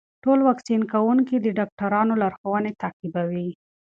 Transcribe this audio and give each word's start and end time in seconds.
ټول 0.23 0.39
واکسین 0.47 0.81
کوونکي 0.93 1.35
د 1.39 1.47
ډاکټرانو 1.57 2.13
لارښوونې 2.21 2.71
تعقیبوي. 2.81 3.49